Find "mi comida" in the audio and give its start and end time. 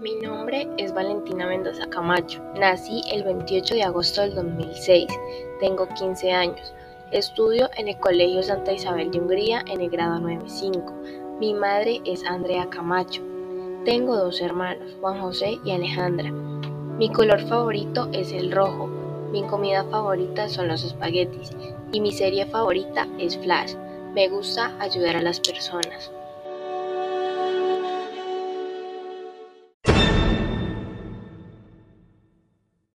19.32-19.84